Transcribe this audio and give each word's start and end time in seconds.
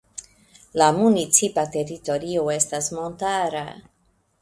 La 0.81 0.87
municipa 0.95 1.67
teritorio 1.77 2.49
estas 2.57 2.91
montara. 3.01 3.67